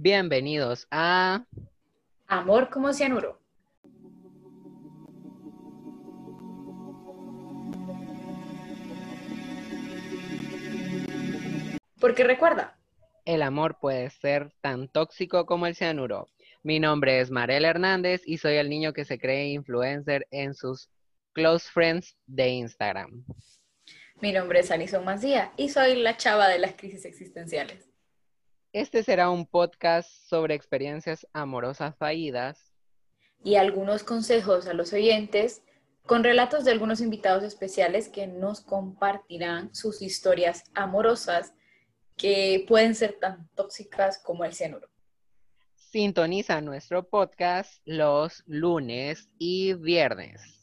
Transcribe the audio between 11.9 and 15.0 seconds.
Porque recuerda, El amor puede ser tan